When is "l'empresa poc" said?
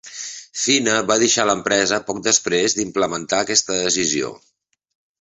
1.51-2.23